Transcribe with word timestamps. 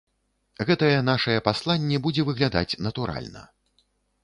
Гэтае 0.69 0.99
нашае 1.09 1.35
пасланне 1.49 2.01
будзе 2.07 2.27
выглядаць 2.31 2.77
натуральна. 2.89 3.47